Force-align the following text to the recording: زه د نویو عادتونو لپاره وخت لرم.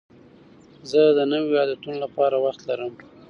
زه 0.89 1.01
د 1.17 1.19
نویو 1.31 1.59
عادتونو 1.61 1.97
لپاره 2.05 2.35
وخت 2.45 2.61
لرم. 2.69 2.93